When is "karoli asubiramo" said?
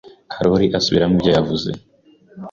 0.33-1.13